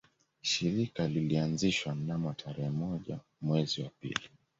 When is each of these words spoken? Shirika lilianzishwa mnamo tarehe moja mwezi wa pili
Shirika 0.41 1.07
lilianzishwa 1.07 1.95
mnamo 1.95 2.33
tarehe 2.33 2.69
moja 2.69 3.19
mwezi 3.41 3.81
wa 3.81 3.89
pili 3.99 4.29